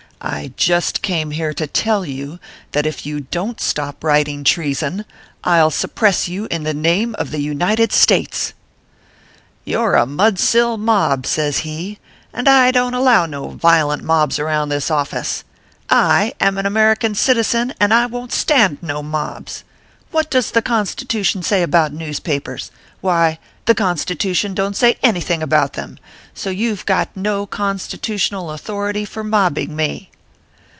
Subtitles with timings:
[0.23, 2.39] I just came here to tell you
[2.73, 5.03] that if you don t stop writing trea son,
[5.43, 8.53] I ll suppress you in the name of the United States.""
[9.65, 11.97] You re a mudsill mob," says he;"
[12.35, 15.43] and I don t allow no violent mobs around this office.
[15.89, 19.63] I am an American citizen, and I won t stand no mobs.
[20.11, 22.69] What does the Constitution say about newspapers?
[22.99, 25.97] Why, the Constitution don t say anything about them;
[26.35, 30.09] so you ve got no Constitutional authority for mobbing me."